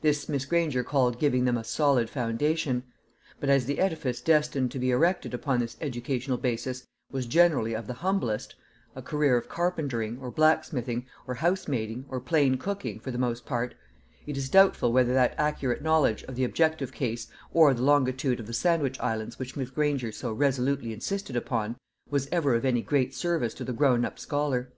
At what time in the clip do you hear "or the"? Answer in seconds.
17.54-17.82